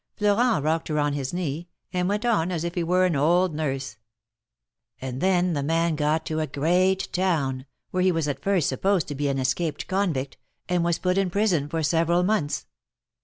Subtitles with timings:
[0.17, 3.53] Florent rocked her on his knee, and went on as if he were an old
[3.53, 3.97] nurse.
[4.99, 9.07] ^^And then the man got to a great town, where he was at first supposed
[9.09, 10.37] to be an escaped convict,
[10.67, 12.65] and was put in prison for several months.